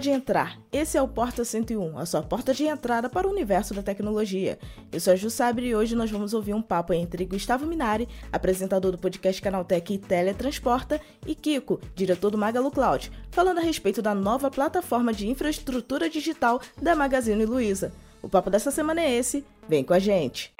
Pode 0.00 0.08
entrar. 0.08 0.58
Esse 0.72 0.96
é 0.96 1.02
o 1.02 1.06
Porta 1.06 1.44
101, 1.44 1.98
a 1.98 2.06
sua 2.06 2.22
porta 2.22 2.54
de 2.54 2.64
entrada 2.64 3.06
para 3.06 3.28
o 3.28 3.30
universo 3.30 3.74
da 3.74 3.82
tecnologia. 3.82 4.58
Eu 4.90 4.98
sou 4.98 5.12
a 5.12 5.16
Ju 5.16 5.28
Sabre 5.28 5.66
e 5.66 5.74
hoje 5.74 5.94
nós 5.94 6.10
vamos 6.10 6.32
ouvir 6.32 6.54
um 6.54 6.62
papo 6.62 6.94
entre 6.94 7.26
Gustavo 7.26 7.66
Minari, 7.66 8.08
apresentador 8.32 8.92
do 8.92 8.96
podcast 8.96 9.42
Canaltech 9.42 9.92
e 9.92 9.98
Teletransporta, 9.98 10.98
e 11.26 11.34
Kiko, 11.34 11.78
diretor 11.94 12.30
do 12.30 12.38
Magalu 12.38 12.70
Cloud, 12.70 13.12
falando 13.30 13.58
a 13.58 13.60
respeito 13.60 14.00
da 14.00 14.14
nova 14.14 14.50
plataforma 14.50 15.12
de 15.12 15.28
infraestrutura 15.28 16.08
digital 16.08 16.62
da 16.80 16.96
Magazine 16.96 17.44
Luiza. 17.44 17.92
O 18.22 18.28
papo 18.30 18.48
dessa 18.48 18.70
semana 18.70 19.02
é 19.02 19.14
esse, 19.14 19.44
vem 19.68 19.84
com 19.84 19.92
a 19.92 19.98
gente! 19.98 20.50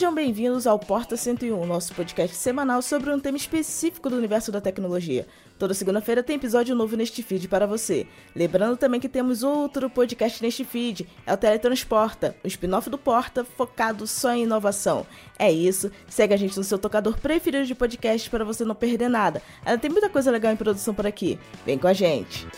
Sejam 0.00 0.14
bem-vindos 0.14 0.66
ao 0.66 0.78
Porta 0.78 1.14
101, 1.14 1.66
nosso 1.66 1.94
podcast 1.94 2.34
semanal 2.34 2.80
sobre 2.80 3.10
um 3.10 3.20
tema 3.20 3.36
específico 3.36 4.08
do 4.08 4.16
universo 4.16 4.50
da 4.50 4.58
tecnologia. 4.58 5.26
Toda 5.58 5.74
segunda-feira 5.74 6.22
tem 6.22 6.36
episódio 6.36 6.74
novo 6.74 6.96
neste 6.96 7.22
feed 7.22 7.46
para 7.48 7.66
você. 7.66 8.06
Lembrando 8.34 8.78
também 8.78 8.98
que 8.98 9.10
temos 9.10 9.42
outro 9.42 9.90
podcast 9.90 10.42
neste 10.42 10.64
feed, 10.64 11.06
é 11.26 11.34
o 11.34 11.36
Teletransporta, 11.36 12.34
o 12.42 12.46
spin-off 12.46 12.88
do 12.88 12.96
Porta, 12.96 13.44
focado 13.44 14.06
só 14.06 14.32
em 14.32 14.44
inovação. 14.44 15.06
É 15.38 15.52
isso, 15.52 15.92
segue 16.08 16.32
a 16.32 16.38
gente 16.38 16.56
no 16.56 16.64
seu 16.64 16.78
tocador 16.78 17.20
preferido 17.20 17.66
de 17.66 17.74
podcast 17.74 18.30
para 18.30 18.42
você 18.42 18.64
não 18.64 18.74
perder 18.74 19.10
nada. 19.10 19.42
Ainda 19.66 19.76
tem 19.76 19.90
muita 19.90 20.08
coisa 20.08 20.30
legal 20.30 20.50
em 20.50 20.56
produção 20.56 20.94
por 20.94 21.06
aqui. 21.06 21.38
Vem 21.66 21.76
com 21.76 21.88
a 21.88 21.92
gente! 21.92 22.48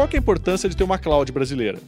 Qual 0.00 0.08
é 0.10 0.16
a 0.16 0.18
importância 0.18 0.66
de 0.66 0.74
ter 0.74 0.82
uma 0.82 0.98
cloud 0.98 1.30
brasileira? 1.30 1.78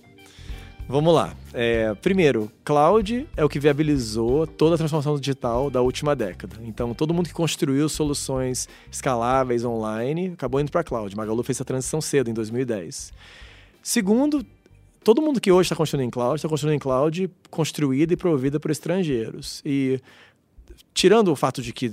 Vamos 0.86 1.14
lá. 1.14 1.34
É, 1.54 1.94
primeiro, 1.94 2.52
cloud 2.62 3.26
é 3.34 3.42
o 3.42 3.48
que 3.48 3.58
viabilizou 3.58 4.46
toda 4.46 4.74
a 4.74 4.78
transformação 4.78 5.18
digital 5.18 5.70
da 5.70 5.80
última 5.80 6.14
década. 6.14 6.56
Então, 6.62 6.92
todo 6.92 7.14
mundo 7.14 7.28
que 7.28 7.32
construiu 7.32 7.88
soluções 7.88 8.68
escaláveis 8.90 9.64
online 9.64 10.32
acabou 10.34 10.60
indo 10.60 10.70
para 10.70 10.84
cloud. 10.84 11.16
Magalu 11.16 11.42
fez 11.42 11.56
essa 11.56 11.64
transição 11.64 12.02
cedo, 12.02 12.28
em 12.28 12.34
2010. 12.34 13.14
Segundo, 13.82 14.44
todo 15.02 15.22
mundo 15.22 15.40
que 15.40 15.50
hoje 15.50 15.68
está 15.68 15.76
construindo 15.76 16.06
em 16.06 16.10
cloud 16.10 16.36
está 16.36 16.50
construindo 16.50 16.76
em 16.76 16.78
cloud 16.78 17.30
construída 17.50 18.12
e 18.12 18.16
provida 18.16 18.60
por 18.60 18.70
estrangeiros. 18.70 19.62
E 19.64 19.98
tirando 20.92 21.32
o 21.32 21.36
fato 21.36 21.62
de 21.62 21.72
que 21.72 21.90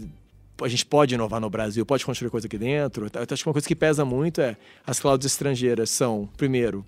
a 0.62 0.68
gente 0.68 0.86
pode 0.86 1.16
inovar 1.16 1.40
no 1.40 1.50
Brasil, 1.50 1.86
pode 1.86 2.06
construir 2.06 2.30
coisa 2.30 2.48
aqui 2.48 2.58
dentro. 2.58 3.06
Eu 3.14 3.22
acho 3.30 3.44
que 3.44 3.50
uma 3.50 3.54
coisa 3.54 3.68
que 3.68 3.76
pesa 3.76 4.04
muito 4.04 4.42
é 4.42 4.56
as 4.86 5.00
clouds 5.00 5.26
estrangeiras 5.26 5.90
são, 5.90 6.30
primeiro, 6.38 6.86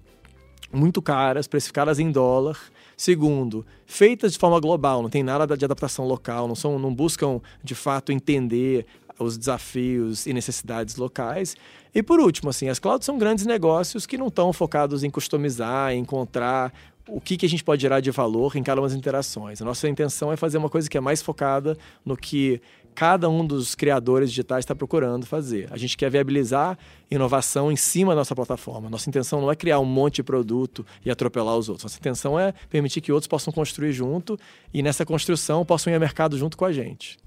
muito 0.72 1.02
caras, 1.02 1.48
precificadas 1.48 2.00
em 2.00 2.12
dólar. 2.12 2.58
Segundo, 2.96 3.66
feitas 3.86 4.34
de 4.34 4.38
forma 4.38 4.60
global, 4.60 5.02
não 5.02 5.10
tem 5.10 5.24
nada 5.24 5.58
de 5.58 5.66
adaptação 5.66 6.06
local, 6.06 6.48
não, 6.48 6.56
são, 6.56 6.78
não 6.78 6.94
buscam 6.94 7.42
de 7.64 7.74
fato 7.74 8.12
entender 8.12 8.86
os 9.24 9.38
desafios 9.38 10.26
e 10.26 10.34
necessidades 10.34 10.96
locais. 10.96 11.56
E 11.94 12.02
por 12.02 12.20
último, 12.20 12.50
assim, 12.50 12.70
as 12.70 12.80
clouds 12.80 13.06
são 13.06 13.18
grandes 13.18 13.46
negócios 13.46 14.06
que 14.06 14.18
não 14.18 14.28
estão 14.28 14.52
focados 14.54 15.04
em 15.04 15.10
customizar, 15.10 15.92
em 15.92 16.00
encontrar 16.00 16.74
o 17.08 17.20
que, 17.20 17.36
que 17.36 17.46
a 17.46 17.50
gente 17.50 17.64
pode 17.64 17.82
gerar 17.82 18.00
de 18.00 18.12
valor 18.12 18.56
em 18.56 18.64
cada 18.64 18.80
uma 18.80 18.88
das 18.88 18.98
interações. 18.98 19.62
A 19.62 19.66
nossa 19.66 19.88
intenção 19.90 20.32
é 20.32 20.38
fazer 20.38 20.58
uma 20.58 20.70
coisa 20.70 20.90
que 20.90 20.98
é 20.98 21.02
mais 21.02 21.22
focada 21.22 21.78
no 22.06 22.16
que 22.16 22.62
cada 22.94 23.30
um 23.30 23.46
dos 23.46 23.74
criadores 23.76 24.30
digitais 24.30 24.64
está 24.64 24.76
procurando 24.76 25.26
fazer. 25.26 25.68
A 25.72 25.78
gente 25.78 25.98
quer 25.98 26.10
viabilizar 26.10 26.78
inovação 27.10 27.72
em 27.72 27.76
cima 27.76 28.14
da 28.14 28.18
nossa 28.18 28.36
plataforma. 28.36 28.90
Nossa 28.90 29.10
intenção 29.10 29.42
não 29.42 29.52
é 29.52 29.56
criar 29.56 29.80
um 29.80 29.86
monte 29.86 30.16
de 30.16 30.24
produto 30.24 30.86
e 31.06 31.12
atropelar 31.12 31.58
os 31.58 31.70
outros. 31.70 31.84
Nossa 31.84 31.98
intenção 31.98 32.40
é 32.40 32.54
permitir 32.70 33.02
que 33.02 33.12
outros 33.12 33.28
possam 33.28 33.52
construir 33.52 33.92
junto 33.92 34.38
e 34.74 34.82
nessa 34.82 35.06
construção 35.06 35.66
possam 35.66 35.92
ir 35.92 35.96
ao 35.96 36.00
mercado 36.00 36.38
junto 36.38 36.58
com 36.58 36.66
a 36.66 36.72
gente. 36.72 37.18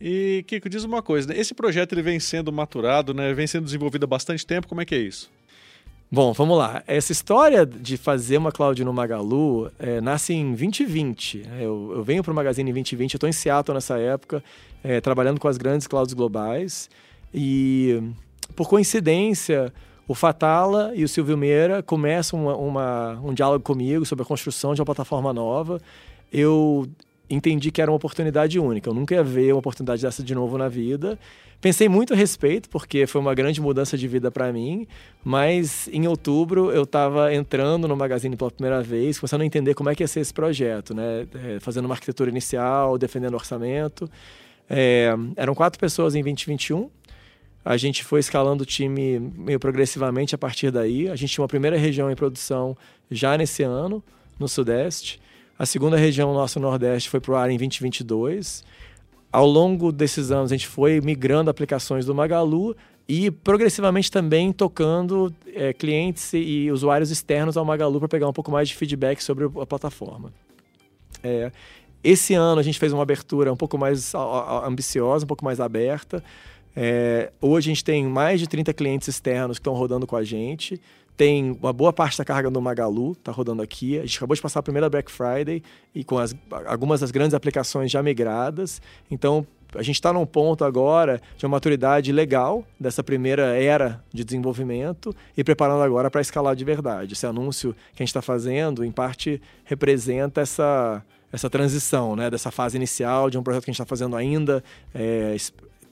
E 0.00 0.42
Kiko, 0.46 0.68
diz 0.68 0.82
uma 0.82 1.02
coisa, 1.02 1.28
né? 1.28 1.38
esse 1.38 1.52
projeto 1.52 1.92
ele 1.92 2.00
vem 2.00 2.18
sendo 2.18 2.50
maturado, 2.50 3.12
né? 3.12 3.34
vem 3.34 3.46
sendo 3.46 3.64
desenvolvido 3.64 4.04
há 4.04 4.06
bastante 4.06 4.46
tempo, 4.46 4.66
como 4.66 4.80
é 4.80 4.84
que 4.84 4.94
é 4.94 4.98
isso? 4.98 5.30
Bom, 6.12 6.32
vamos 6.32 6.58
lá. 6.58 6.82
Essa 6.88 7.12
história 7.12 7.64
de 7.64 7.96
fazer 7.96 8.38
uma 8.38 8.50
cloud 8.50 8.82
no 8.82 8.92
Magalu 8.92 9.70
é, 9.78 10.00
nasce 10.00 10.32
em 10.32 10.48
2020. 10.48 11.46
Eu, 11.60 11.92
eu 11.94 12.02
venho 12.02 12.20
para 12.24 12.32
o 12.32 12.34
Magazine 12.34 12.68
em 12.68 12.74
2020, 12.74 13.12
eu 13.12 13.16
estou 13.16 13.28
em 13.28 13.32
Seattle 13.32 13.74
nessa 13.74 13.96
época, 13.96 14.42
é, 14.82 15.00
trabalhando 15.00 15.38
com 15.38 15.46
as 15.46 15.56
grandes 15.56 15.86
clouds 15.86 16.12
globais. 16.12 16.90
E, 17.32 18.02
por 18.56 18.68
coincidência, 18.68 19.72
o 20.08 20.14
Fatala 20.14 20.90
e 20.96 21.04
o 21.04 21.08
Silvio 21.08 21.38
Meira 21.38 21.80
começam 21.80 22.42
uma, 22.42 22.56
uma, 22.56 23.20
um 23.22 23.32
diálogo 23.32 23.62
comigo 23.62 24.04
sobre 24.04 24.24
a 24.24 24.26
construção 24.26 24.74
de 24.74 24.80
uma 24.80 24.86
plataforma 24.86 25.32
nova. 25.32 25.80
Eu 26.32 26.88
entendi 27.30 27.70
que 27.70 27.80
era 27.80 27.90
uma 27.90 27.96
oportunidade 27.96 28.58
única. 28.58 28.90
Eu 28.90 28.94
nunca 28.94 29.14
ia 29.14 29.22
ver 29.22 29.52
uma 29.52 29.60
oportunidade 29.60 30.02
dessa 30.02 30.22
de 30.22 30.34
novo 30.34 30.58
na 30.58 30.68
vida. 30.68 31.18
Pensei 31.60 31.88
muito 31.88 32.14
a 32.14 32.16
respeito, 32.16 32.68
porque 32.68 33.06
foi 33.06 33.20
uma 33.20 33.34
grande 33.34 33.60
mudança 33.60 33.96
de 33.96 34.08
vida 34.08 34.30
para 34.30 34.50
mim, 34.52 34.86
mas 35.22 35.88
em 35.92 36.06
outubro 36.08 36.70
eu 36.72 36.84
estava 36.84 37.34
entrando 37.34 37.86
no 37.86 37.94
Magazine 37.94 38.34
pela 38.34 38.50
primeira 38.50 38.82
vez, 38.82 39.18
começando 39.18 39.42
a 39.42 39.44
entender 39.44 39.74
como 39.74 39.90
é 39.90 39.94
que 39.94 40.02
ia 40.02 40.08
ser 40.08 40.20
esse 40.20 40.32
projeto, 40.32 40.94
né? 40.94 41.26
É, 41.34 41.60
fazendo 41.60 41.84
uma 41.84 41.94
arquitetura 41.94 42.30
inicial, 42.30 42.96
defendendo 42.96 43.34
orçamento. 43.34 44.10
É, 44.68 45.14
eram 45.36 45.54
quatro 45.54 45.78
pessoas 45.78 46.14
em 46.14 46.22
2021. 46.22 46.90
A 47.62 47.76
gente 47.76 48.04
foi 48.04 48.20
escalando 48.20 48.62
o 48.62 48.66
time 48.66 49.18
meio 49.18 49.60
progressivamente 49.60 50.34
a 50.34 50.38
partir 50.38 50.70
daí. 50.70 51.10
A 51.10 51.16
gente 51.16 51.34
tinha 51.34 51.42
uma 51.42 51.48
primeira 51.48 51.76
região 51.76 52.10
em 52.10 52.16
produção 52.16 52.74
já 53.10 53.36
nesse 53.36 53.62
ano, 53.62 54.02
no 54.38 54.48
Sudeste. 54.48 55.20
A 55.60 55.66
segunda 55.66 55.94
região 55.94 56.32
nossa, 56.32 56.58
no 56.58 56.70
Nordeste, 56.70 57.10
foi 57.10 57.20
para 57.20 57.32
o 57.32 57.36
ar 57.36 57.50
em 57.50 57.58
2022. 57.58 58.64
Ao 59.30 59.46
longo 59.46 59.92
desses 59.92 60.30
anos, 60.30 60.50
a 60.50 60.54
gente 60.54 60.66
foi 60.66 61.02
migrando 61.02 61.50
aplicações 61.50 62.06
do 62.06 62.14
Magalu 62.14 62.74
e 63.06 63.30
progressivamente 63.30 64.10
também 64.10 64.54
tocando 64.54 65.30
é, 65.54 65.74
clientes 65.74 66.32
e 66.32 66.70
usuários 66.70 67.10
externos 67.10 67.58
ao 67.58 67.64
Magalu 67.66 67.98
para 67.98 68.08
pegar 68.08 68.26
um 68.26 68.32
pouco 68.32 68.50
mais 68.50 68.70
de 68.70 68.74
feedback 68.74 69.22
sobre 69.22 69.44
a 69.60 69.66
plataforma. 69.66 70.32
É, 71.22 71.52
esse 72.02 72.32
ano 72.32 72.58
a 72.58 72.62
gente 72.62 72.78
fez 72.78 72.94
uma 72.94 73.02
abertura 73.02 73.52
um 73.52 73.56
pouco 73.56 73.76
mais 73.76 74.14
ambiciosa, 74.64 75.26
um 75.26 75.28
pouco 75.28 75.44
mais 75.44 75.60
aberta. 75.60 76.24
É, 76.74 77.32
hoje 77.38 77.68
a 77.68 77.74
gente 77.74 77.84
tem 77.84 78.06
mais 78.06 78.40
de 78.40 78.48
30 78.48 78.72
clientes 78.72 79.08
externos 79.08 79.58
que 79.58 79.60
estão 79.60 79.74
rodando 79.74 80.06
com 80.06 80.16
a 80.16 80.24
gente 80.24 80.80
tem 81.16 81.58
uma 81.60 81.72
boa 81.72 81.92
parte 81.92 82.16
da 82.16 82.24
carga 82.24 82.50
no 82.50 82.60
Magalu, 82.60 83.12
está 83.12 83.30
rodando 83.30 83.62
aqui. 83.62 83.98
A 83.98 84.02
gente 84.02 84.16
acabou 84.16 84.34
de 84.34 84.40
passar 84.40 84.60
a 84.60 84.62
primeira 84.62 84.88
Black 84.88 85.10
Friday 85.10 85.62
e 85.94 86.02
com 86.02 86.18
as, 86.18 86.34
algumas 86.66 87.00
das 87.00 87.10
grandes 87.10 87.34
aplicações 87.34 87.90
já 87.90 88.02
migradas. 88.02 88.80
Então, 89.10 89.46
a 89.74 89.82
gente 89.82 89.96
está 89.96 90.12
num 90.12 90.26
ponto 90.26 90.64
agora 90.64 91.20
de 91.36 91.44
uma 91.46 91.50
maturidade 91.50 92.10
legal 92.10 92.64
dessa 92.78 93.04
primeira 93.04 93.56
era 93.56 94.02
de 94.12 94.24
desenvolvimento 94.24 95.14
e 95.36 95.44
preparando 95.44 95.82
agora 95.82 96.10
para 96.10 96.20
escalar 96.20 96.56
de 96.56 96.64
verdade. 96.64 97.12
Esse 97.12 97.26
anúncio 97.26 97.72
que 97.94 98.02
a 98.02 98.04
gente 98.04 98.08
está 98.08 98.22
fazendo, 98.22 98.84
em 98.84 98.90
parte, 98.90 99.40
representa 99.64 100.40
essa, 100.40 101.04
essa 101.32 101.48
transição, 101.48 102.16
né? 102.16 102.30
dessa 102.30 102.50
fase 102.50 102.76
inicial 102.76 103.30
de 103.30 103.38
um 103.38 103.42
projeto 103.42 103.64
que 103.64 103.70
a 103.70 103.72
gente 103.72 103.80
está 103.80 103.88
fazendo 103.88 104.16
ainda, 104.16 104.64
é, 104.92 105.36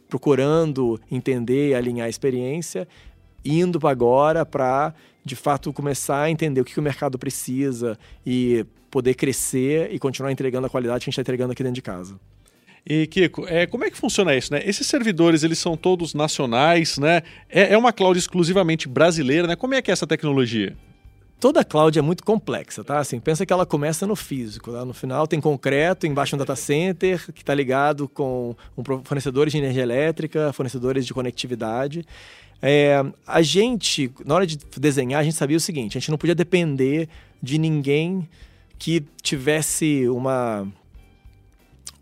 procurando 0.08 1.00
entender 1.10 1.70
e 1.70 1.74
alinhar 1.74 2.06
a 2.06 2.10
experiência, 2.10 2.88
indo 3.44 3.87
agora 3.87 4.44
para 4.44 4.94
de 5.25 5.37
fato 5.37 5.72
começar 5.72 6.22
a 6.22 6.31
entender 6.31 6.60
o 6.60 6.65
que, 6.65 6.78
o 6.78 6.82
mercado 6.82 7.19
precisa 7.19 7.99
e 8.25 8.65
poder 8.91 9.14
crescer 9.14 9.93
e 9.93 9.99
continuar 9.99 10.32
entregando 10.32 10.67
a 10.67 10.70
qualidade 10.70 11.00
que 11.00 11.05
a 11.05 11.11
gente 11.11 11.14
está 11.14 11.23
entregando 11.23 11.52
aqui 11.52 11.62
dentro 11.62 11.75
de 11.75 11.82
casa. 11.82 12.19
E 12.87 13.06
Kiko, 13.06 13.46
é, 13.46 13.67
como 13.67 13.85
é 13.85 13.90
que 13.90 13.99
funciona 13.99 14.35
isso, 14.35 14.52
né? 14.52 14.62
Esses 14.64 14.87
servidores, 14.87 15.43
eles 15.43 15.58
são 15.58 15.76
todos 15.76 16.14
nacionais, 16.14 16.96
né? 16.96 17.23
É, 17.50 17.75
é 17.75 17.79
uma 17.79 17.93
cloud 17.93 18.19
exclusivamente 18.19 18.88
brasileira, 18.88 19.46
né? 19.46 19.56
Como 19.56 19.75
é 19.75 19.82
que 19.82 19.91
é 19.91 19.93
essa 19.93 20.06
tecnologia? 20.06 20.75
Toda 21.40 21.64
cloud 21.64 21.96
é 21.96 22.02
muito 22.02 22.25
complexa, 22.25 22.82
tá? 22.82 22.99
Assim, 22.99 23.20
pensa 23.20 23.46
que 23.46 23.52
ela 23.52 23.64
começa 23.64 24.06
no 24.06 24.17
físico. 24.17 24.73
Tá? 24.73 24.85
No 24.85 24.93
final 24.93 25.26
tem 25.26 25.40
concreto, 25.40 26.06
embaixo 26.06 26.35
um 26.35 26.38
data 26.38 26.56
center 26.56 27.32
que 27.32 27.43
está 27.43 27.55
ligado 27.55 28.08
com 28.08 28.56
um 28.76 28.82
fornecedores 29.05 29.52
de 29.52 29.58
energia 29.58 29.82
elétrica, 29.82 30.52
fornecedores 30.52 31.06
de 31.06 31.14
conectividade. 31.14 32.05
É, 32.61 33.05
a 33.25 33.40
gente, 33.40 34.11
na 34.25 34.35
hora 34.35 34.46
de 34.46 34.58
desenhar, 34.76 35.20
a 35.20 35.25
gente 35.25 35.37
sabia 35.37 35.56
o 35.56 35.61
seguinte: 35.61 35.96
a 35.96 36.00
gente 36.00 36.11
não 36.11 36.19
podia 36.19 36.35
depender 36.35 37.08
de 37.41 37.56
ninguém 37.56 38.29
que 38.76 39.05
tivesse 39.23 40.08
uma 40.08 40.67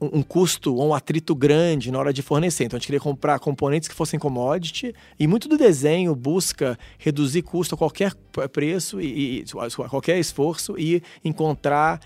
um, 0.00 0.22
custo 0.22 0.75
ou 0.75 0.88
um 0.88 0.94
atrito 0.94 1.34
grande 1.34 1.90
na 1.90 1.98
hora 1.98 2.12
de 2.12 2.22
fornecer. 2.22 2.64
Então 2.64 2.76
a 2.76 2.78
gente 2.78 2.87
queria 2.87 3.00
comprar 3.00 3.38
componentes 3.38 3.88
que 3.88 3.94
fossem 3.94 4.19
commodity 4.19 4.94
e 5.19 5.26
muito 5.26 5.48
do 5.48 5.56
desenho 5.56 6.14
busca 6.14 6.78
reduzir 6.98 7.43
custo 7.43 7.75
a 7.75 7.78
qualquer 7.78 8.14
preço 8.52 9.00
e, 9.00 9.40
e 9.40 9.44
a 9.58 9.88
qualquer 9.88 10.19
esforço 10.19 10.78
e 10.78 11.02
encontrar 11.25 12.00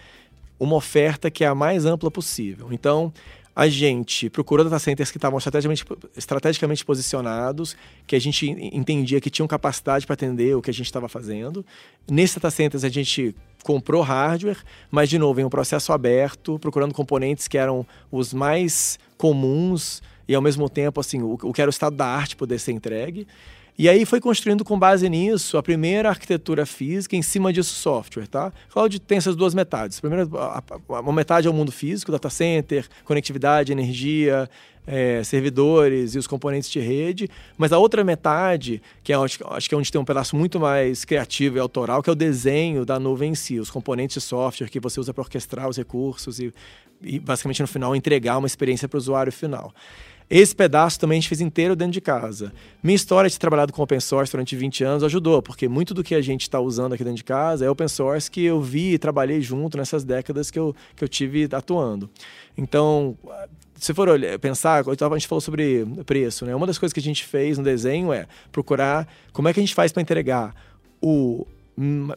uma 0.59 0.77
oferta 0.77 1.31
que 1.31 1.43
é 1.43 1.47
a 1.47 1.55
mais 1.55 1.87
ampla 1.87 2.11
possível. 2.11 2.69
Então, 2.71 3.13
a 3.55 3.69
gente 3.69 4.31
procurou 4.31 4.65
data 4.65 4.79
centers 4.79 5.11
que 5.11 5.19
estavam 5.19 5.39
estrategicamente, 5.39 5.85
estrategicamente 6.17 6.85
posicionados, 6.85 7.77
que 8.07 8.15
a 8.15 8.19
gente 8.21 8.49
entendia 8.49 9.21
que 9.21 9.29
tinham 9.29 9.47
capacidade 9.49 10.07
para 10.07 10.15
atender 10.15 10.57
o 10.57 10.63
que 10.63 10.71
a 10.71 10.75
gente 10.75 10.87
estava 10.87 11.09
fazendo. 11.09 11.65
Nesses 12.09 12.37
data 12.37 12.51
centers, 12.51 12.85
a 12.85 12.89
gente 12.89 13.35
comprou 13.63 14.03
hardware, 14.03 14.59
mas, 14.91 15.09
de 15.09 15.19
novo, 15.19 15.41
em 15.41 15.45
um 15.45 15.51
processo 15.51 15.93
aberto, 15.93 16.59
procurando 16.59 16.95
componentes 16.95 17.49
que 17.49 17.59
eram 17.59 17.87
os 18.11 18.33
mais 18.33 18.99
comuns 19.19 20.03
e, 20.29 20.35
ao 20.35 20.41
mesmo 20.41 20.69
tempo, 20.69 21.01
assim, 21.01 21.21
o, 21.21 21.37
o 21.43 21.53
que 21.53 21.61
era 21.61 21.69
o 21.69 21.71
estado 21.71 21.97
da 21.97 22.07
arte 22.07 22.37
poder 22.37 22.59
ser 22.59 22.73
entregue. 22.73 23.27
E 23.81 23.89
aí 23.89 24.05
foi 24.05 24.21
construindo 24.21 24.63
com 24.63 24.79
base 24.79 25.09
nisso 25.09 25.57
a 25.57 25.63
primeira 25.63 26.11
arquitetura 26.11 26.67
física, 26.67 27.17
em 27.17 27.23
cima 27.23 27.51
disso 27.51 27.75
software, 27.75 28.27
tá? 28.27 28.53
Cloud 28.69 29.01
tem 29.01 29.17
essas 29.17 29.35
duas 29.35 29.55
metades. 29.55 29.97
A 29.97 30.01
primeira, 30.03 30.29
uma 30.87 31.13
metade 31.15 31.49
é 31.49 31.51
o 31.51 31.55
mundo 31.55 31.73
físico, 31.73 32.13
data 32.13 32.29
center, 32.29 32.87
conectividade, 33.07 33.73
energia, 33.73 34.51
é, 34.87 35.25
servidores 35.25 36.15
e 36.15 36.19
os 36.19 36.27
componentes 36.27 36.69
de 36.69 36.79
rede, 36.79 37.31
mas 37.57 37.73
a 37.73 37.79
outra 37.79 38.05
metade, 38.05 38.83
que 39.03 39.15
é, 39.15 39.17
acho, 39.17 39.39
acho 39.49 39.67
que 39.67 39.75
é 39.75 39.79
onde 39.79 39.91
tem 39.91 39.99
um 39.99 40.05
pedaço 40.05 40.37
muito 40.37 40.61
mais 40.61 41.07
criativo 41.07 41.57
e 41.57 41.59
autoral, 41.59 42.03
que 42.03 42.11
é 42.11 42.13
o 42.13 42.17
desenho 42.17 42.85
da 42.85 43.01
nuvem 43.01 43.33
em 43.33 43.35
si, 43.35 43.59
os 43.59 43.71
componentes 43.71 44.13
de 44.13 44.21
software 44.21 44.69
que 44.69 44.79
você 44.79 45.01
usa 45.01 45.15
para 45.15 45.23
orquestrar 45.23 45.67
os 45.67 45.79
recursos 45.79 46.39
e, 46.39 46.53
e, 47.01 47.19
basicamente, 47.19 47.63
no 47.63 47.67
final, 47.67 47.97
entregar 47.97 48.37
uma 48.37 48.47
experiência 48.47 48.87
para 48.87 48.99
o 48.99 49.01
usuário 49.01 49.33
final. 49.33 49.73
Esse 50.31 50.55
pedaço 50.55 51.01
também 51.01 51.19
a 51.19 51.21
gente 51.21 51.29
fez 51.29 51.41
inteiro 51.41 51.75
dentro 51.75 51.93
de 51.93 52.01
casa. 52.01 52.53
Minha 52.81 52.95
história 52.95 53.29
de 53.29 53.35
ter 53.35 53.41
trabalhado 53.41 53.73
com 53.73 53.83
open 53.83 53.99
source 53.99 54.31
durante 54.31 54.55
20 54.55 54.85
anos 54.85 55.03
ajudou, 55.03 55.43
porque 55.43 55.69
muito 55.69 55.93
do 55.93 56.05
que 56.05 56.15
a 56.15 56.21
gente 56.21 56.43
está 56.43 56.61
usando 56.61 56.93
aqui 56.93 57.03
dentro 57.03 57.17
de 57.17 57.25
casa 57.25 57.65
é 57.65 57.71
open 57.71 57.89
source 57.89 58.31
que 58.31 58.45
eu 58.45 58.63
vi 58.63 58.93
e 58.93 58.99
trabalhei 58.99 59.41
junto 59.41 59.77
nessas 59.77 60.05
décadas 60.05 60.49
que 60.49 60.59
eu, 60.59 60.73
que 60.95 61.03
eu 61.03 61.09
tive 61.09 61.49
atuando. 61.51 62.09
Então, 62.57 63.19
se 63.75 63.93
for 63.93 64.09
olhar, 64.09 64.39
pensar, 64.39 64.85
a 64.87 65.19
gente 65.19 65.27
falou 65.27 65.41
sobre 65.41 65.85
preço, 66.07 66.47
né? 66.47 66.55
Uma 66.55 66.67
das 66.67 66.79
coisas 66.79 66.93
que 66.93 67.01
a 67.01 67.03
gente 67.03 67.25
fez 67.25 67.59
no 67.59 67.65
desenho 67.65 68.13
é 68.13 68.29
procurar 68.53 69.09
como 69.33 69.49
é 69.49 69.53
que 69.53 69.59
a 69.59 69.63
gente 69.63 69.75
faz 69.75 69.91
para 69.91 70.01
entregar 70.01 70.55
o 71.03 71.45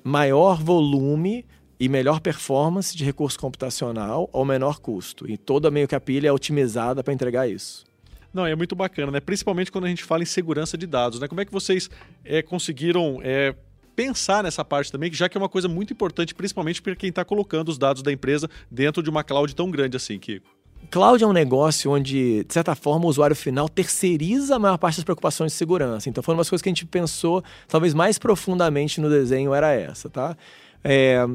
maior 0.04 0.62
volume 0.62 1.44
e 1.80 1.90
melhor 1.90 2.20
performance 2.20 2.96
de 2.96 3.04
recurso 3.04 3.40
computacional 3.40 4.30
ao 4.32 4.46
menor 4.46 4.80
custo. 4.80 5.28
E 5.28 5.36
toda 5.36 5.72
meio 5.72 5.88
que 5.88 5.96
a 5.96 6.00
pilha 6.00 6.28
é 6.28 6.32
otimizada 6.32 7.04
para 7.04 7.12
entregar 7.12 7.50
isso. 7.50 7.92
Não, 8.34 8.46
é 8.46 8.56
muito 8.56 8.76
bacana, 8.76 9.12
né? 9.12 9.20
Principalmente 9.20 9.72
quando 9.72 9.86
a 9.86 9.90
gente 9.90 10.04
fala 10.04 10.24
em 10.24 10.26
segurança 10.26 10.78
de 10.78 10.88
dados, 10.88 11.20
né? 11.20 11.28
Como 11.28 11.40
é 11.40 11.46
que 11.46 11.52
vocês 11.52 11.90
é, 12.26 12.42
conseguiram 12.42 13.20
é, 13.24 13.54
pensar 13.96 14.44
nessa 14.44 14.66
parte 14.66 14.92
também, 14.92 15.14
já 15.14 15.30
que 15.30 15.38
é 15.38 15.40
uma 15.40 15.50
coisa 15.50 15.68
muito 15.68 15.94
importante, 15.94 16.34
principalmente 16.34 16.82
para 16.82 16.96
quem 16.96 17.10
está 17.10 17.24
colocando 17.24 17.70
os 17.70 17.78
dados 17.78 18.02
da 18.02 18.12
empresa 18.12 18.50
dentro 18.72 19.04
de 19.04 19.10
uma 19.10 19.24
cloud 19.24 19.56
tão 19.56 19.70
grande 19.70 19.98
assim, 19.98 20.18
Kiko? 20.18 20.48
Cloud 20.90 21.24
é 21.24 21.28
um 21.28 21.34
negócio 21.34 21.92
onde, 21.92 22.44
de 22.44 22.54
certa 22.54 22.76
forma, 22.76 23.06
o 23.06 23.08
usuário 23.08 23.36
final 23.36 23.70
terceiriza 23.70 24.56
a 24.56 24.60
maior 24.60 24.78
parte 24.78 24.98
das 24.98 25.04
preocupações 25.04 25.52
de 25.52 25.58
segurança. 25.58 26.10
Então, 26.10 26.22
foi 26.22 26.34
uma 26.34 26.42
das 26.42 26.50
coisas 26.50 26.62
que 26.62 26.70
a 26.70 26.72
gente 26.72 26.86
pensou, 26.86 27.44
talvez 27.68 27.94
mais 27.94 28.20
profundamente 28.20 29.00
no 29.00 29.10
desenho, 29.10 29.54
era 29.54 29.72
essa, 29.72 30.10
tá? 30.10 30.36
É, 30.84 31.26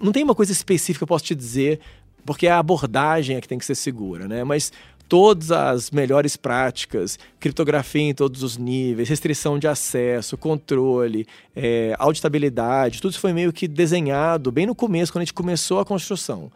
não 0.00 0.12
tem 0.12 0.24
uma 0.24 0.34
coisa 0.34 0.52
específica 0.52 0.98
que 0.98 1.04
eu 1.04 1.08
posso 1.08 1.24
te 1.24 1.34
dizer, 1.34 1.80
porque 2.26 2.46
a 2.48 2.58
abordagem 2.58 3.36
é 3.36 3.40
que 3.40 3.48
tem 3.48 3.58
que 3.58 3.64
ser 3.64 3.74
segura, 3.74 4.26
né? 4.26 4.44
Mas 4.44 4.72
todas 5.08 5.50
as 5.50 5.90
melhores 5.90 6.36
práticas, 6.36 7.18
criptografia 7.40 8.02
em 8.02 8.14
todos 8.14 8.42
os 8.42 8.56
níveis, 8.56 9.08
restrição 9.08 9.58
de 9.58 9.66
acesso, 9.66 10.36
controle, 10.36 11.26
é, 11.56 11.94
auditabilidade, 11.98 13.00
tudo 13.00 13.12
isso 13.12 13.20
foi 13.20 13.32
meio 13.32 13.52
que 13.52 13.66
desenhado 13.66 14.52
bem 14.52 14.66
no 14.66 14.74
começo, 14.74 15.10
quando 15.10 15.22
a 15.22 15.24
gente 15.24 15.34
começou 15.34 15.80
a 15.80 15.84
construção. 15.84 16.52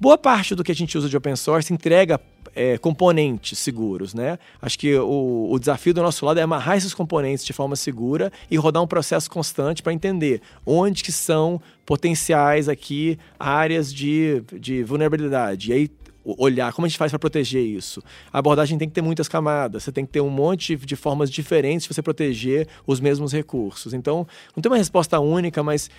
Boa 0.00 0.16
parte 0.16 0.54
do 0.54 0.62
que 0.62 0.70
a 0.70 0.74
gente 0.74 0.96
usa 0.96 1.08
de 1.08 1.16
open 1.16 1.34
source 1.34 1.72
entrega 1.72 2.20
é, 2.54 2.78
componentes 2.78 3.58
seguros, 3.58 4.14
né? 4.14 4.38
Acho 4.62 4.78
que 4.78 4.94
o, 4.94 5.48
o, 5.50 5.58
desafio 5.58 5.92
do 5.92 6.00
nosso 6.00 6.24
lado 6.24 6.38
é 6.38 6.42
amarrar 6.42 6.76
esses 6.76 6.94
componentes 6.94 7.44
de 7.44 7.52
forma 7.52 7.74
segura 7.74 8.32
e 8.48 8.56
rodar 8.56 8.80
um 8.80 8.86
processo 8.86 9.28
constante 9.28 9.82
para 9.82 9.92
entender 9.92 10.40
onde 10.64 11.02
que 11.02 11.10
são 11.10 11.60
potenciais 11.84 12.68
aqui 12.68 13.18
áreas 13.40 13.92
de, 13.92 14.42
de 14.52 14.84
vulnerabilidade. 14.84 15.70
E 15.70 15.74
aí 15.74 15.90
olhar 16.36 16.72
como 16.72 16.84
a 16.86 16.88
gente 16.88 16.98
faz 16.98 17.10
para 17.10 17.18
proteger 17.18 17.64
isso. 17.64 18.02
A 18.32 18.38
abordagem 18.38 18.76
tem 18.76 18.88
que 18.88 18.94
ter 18.94 19.02
muitas 19.02 19.28
camadas, 19.28 19.84
você 19.84 19.92
tem 19.92 20.04
que 20.04 20.12
ter 20.12 20.20
um 20.20 20.30
monte 20.30 20.76
de 20.76 20.96
formas 20.96 21.30
diferentes 21.30 21.86
de 21.86 21.94
você 21.94 22.02
proteger 22.02 22.68
os 22.86 23.00
mesmos 23.00 23.32
recursos. 23.32 23.94
Então, 23.94 24.26
não 24.54 24.62
tem 24.62 24.70
uma 24.70 24.78
resposta 24.78 25.18
única, 25.20 25.62
mas 25.62 25.90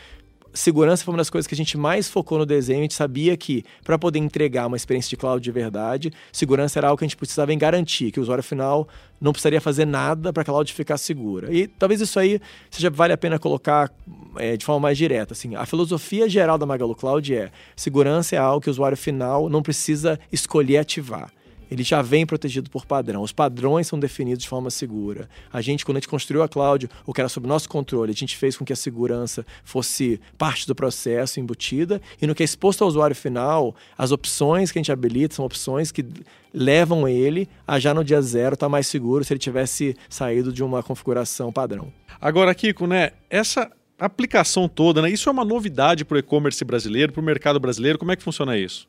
segurança 0.54 1.04
foi 1.04 1.13
uma 1.13 1.18
das 1.18 1.30
coisas 1.30 1.48
que 1.48 1.54
a 1.54 1.57
gente 1.57 1.78
mais 1.78 2.10
focou 2.10 2.38
no 2.38 2.46
desenho. 2.46 2.80
A 2.80 2.81
gente 2.84 2.94
sabia 2.94 3.36
que, 3.38 3.63
para 3.84 3.98
poder 3.98 4.19
entregar 4.19 4.68
uma 4.68 4.78
experiência 4.78 5.10
de 5.10 5.18
cloud 5.18 5.44
de 5.44 5.51
verdade, 5.51 6.12
segurança 6.31 6.80
era 6.80 6.88
algo 6.88 6.98
que 6.98 7.06
a 7.06 7.07
gente 7.07 7.18
precisava 7.18 7.54
em 7.54 7.57
garantir, 7.57 8.12
que 8.12 8.19
o 8.19 8.24
usuário 8.24 8.44
final 8.44 8.88
não 9.19 9.31
precisaria 9.31 9.60
fazer 9.60 9.86
nada 9.86 10.31
para 10.31 10.42
a 10.42 10.46
cloud 10.46 10.74
ficar 10.74 10.98
segura. 10.98 11.54
E 11.54 11.68
talvez 11.68 12.01
isso 12.01 12.19
aí 12.19 12.40
seja 12.69 12.90
vale 12.90 13.13
a 13.13 13.18
pena 13.18 13.38
colocar 13.38 13.92
é, 14.38 14.56
de 14.56 14.66
forma 14.66 14.80
mais 14.80 14.98
direta. 14.98 15.34
Assim, 15.34 15.56
a 15.56 15.66
filosofia 15.66 16.30
geral 16.30 16.57
da 16.57 16.66
Magalu 16.66 16.96
Cloud 16.96 17.36
é 17.36 17.51
segurança 17.75 18.36
é 18.36 18.40
algo 18.40 18.62
que 18.62 18.69
o 18.69 18.72
usuário 18.72 18.98
final 18.98 19.50
não 19.50 19.62
precisa 19.62 20.19
escolher 20.31 20.78
ativar 20.78 21.31
ele 21.69 21.83
já 21.83 22.01
vem 22.01 22.25
protegido 22.25 22.69
por 22.69 22.86
padrão. 22.86 23.21
Os 23.21 23.31
padrões 23.31 23.88
são 23.88 24.00
definidos 24.00 24.44
de 24.44 24.50
forma 24.50 24.69
segura. 24.69 25.30
A 25.51 25.62
gente, 25.62 25.86
quando 25.86 25.98
a 25.98 26.00
gente 26.00 26.10
construiu 26.10 26.42
a 26.44 26.50
cloud, 26.50 26.89
o 27.06 27.13
que 27.13 27.21
era 27.21 27.30
sob 27.30 27.48
nosso 27.48 27.69
controle, 27.69 28.12
a 28.12 28.16
gente 28.16 28.36
fez 28.38 28.57
com 28.57 28.66
que 28.66 28.74
a 28.74 28.75
segurança 28.75 29.45
fosse 29.63 30.19
parte 30.38 30.66
do 30.68 30.74
processo 30.74 31.39
embutida. 31.39 32.01
E 32.21 32.27
no 32.27 32.33
que 32.33 32.44
é 32.44 32.45
exposto 32.45 32.81
ao 32.83 32.88
usuário 32.88 33.16
final, 33.16 33.75
as 33.98 34.12
opções 34.12 34.71
que 34.71 34.80
a 34.80 34.81
gente 34.81 34.92
habilita 34.92 35.36
são 35.36 35.45
opções 35.45 35.92
que 35.92 36.06
levam 36.54 37.07
ele 37.07 37.48
a 37.68 37.80
já 37.80 37.94
no 37.94 38.04
dia 38.04 38.22
zero 38.22 38.56
estar 38.56 38.65
tá 38.65 38.69
mais 38.69 38.88
seguro 38.88 39.24
se 39.24 39.31
ele 39.31 39.39
tivesse 39.39 39.95
saído 40.10 40.51
de 40.51 40.63
uma 40.63 40.81
configuração 40.81 41.51
padrão. 41.51 41.92
Agora, 42.19 42.54
Kiko, 42.56 42.88
né? 42.88 43.12
Essa 43.30 43.72
aplicação 43.98 44.68
toda, 44.68 45.01
né? 45.01 45.10
Isso 45.10 45.30
é 45.30 45.31
uma 45.31 45.45
novidade 45.45 46.04
para 46.04 46.15
o 46.15 46.19
e-commerce 46.19 46.63
brasileiro, 46.63 47.12
para 47.13 47.22
o 47.22 47.24
mercado 47.24 47.60
brasileiro. 47.60 48.00
Como 48.00 48.12
é 48.12 48.15
que 48.15 48.24
funciona 48.24 48.57
isso? 48.57 48.88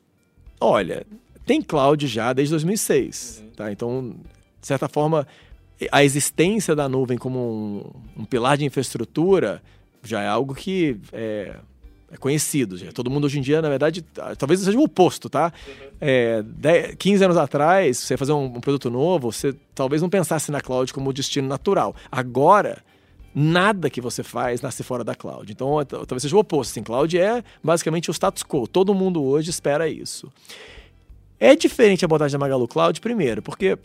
Olha, 0.61 1.06
tem 1.50 1.61
cloud 1.61 2.06
já 2.06 2.32
desde 2.32 2.52
2006. 2.52 3.43
Uhum. 3.43 3.50
Tá? 3.56 3.73
Então, 3.73 4.14
de 4.61 4.67
certa 4.69 4.88
forma, 4.88 5.26
a 5.91 6.05
existência 6.05 6.76
da 6.76 6.88
nuvem 6.88 7.19
como 7.19 7.41
um, 8.17 8.20
um 8.23 8.25
pilar 8.25 8.56
de 8.56 8.64
infraestrutura 8.64 9.61
já 10.00 10.23
é 10.23 10.29
algo 10.29 10.55
que 10.55 10.97
é, 11.12 11.56
é, 12.12 12.17
conhecido. 12.19 12.79
Já. 12.79 12.93
Todo 12.93 13.11
mundo 13.11 13.25
hoje 13.25 13.41
em 13.41 13.43
dia, 13.43 13.61
na 13.61 13.69
verdade, 13.69 14.00
talvez 14.38 14.61
seja 14.61 14.79
o 14.79 14.85
oposto, 14.85 15.28
tá? 15.28 15.52
Uhum. 15.66 15.88
É, 16.00 16.40
10, 16.45 16.95
15 16.95 17.25
anos 17.25 17.37
atrás, 17.37 17.99
você 17.99 18.16
fazer 18.16 18.30
um, 18.30 18.45
um, 18.45 18.61
produto 18.61 18.88
novo, 18.88 19.33
você 19.33 19.52
talvez 19.75 20.00
não 20.00 20.09
pensasse 20.09 20.52
na 20.52 20.61
cloud 20.61 20.95
como 20.95 21.12
destino 21.12 21.49
natural. 21.49 21.97
Agora, 22.12 22.78
nada 23.35 23.90
que 23.90 24.00
você 24.00 24.23
faz 24.23 24.61
nasce 24.61 24.85
fora 24.85 25.02
da 25.02 25.16
cloud. 25.16 25.50
Então, 25.50 25.85
talvez 25.85 26.23
seja 26.23 26.37
o 26.37 26.38
oposto. 26.38 26.71
Assim, 26.71 26.85
cloud 26.85 27.19
é 27.19 27.42
basicamente 27.61 28.09
o 28.09 28.12
status 28.12 28.45
quo. 28.45 28.69
Todo 28.69 28.95
mundo 28.95 29.21
hoje 29.21 29.50
espera 29.50 29.88
isso. 29.88 30.30
É 31.40 31.56
diferente 31.56 32.04
a 32.04 32.06
abordagem 32.06 32.38
da 32.38 32.38
Magalu 32.38 32.68
Cloud, 32.68 33.00
primeiro, 33.00 33.40
porque 33.40 33.78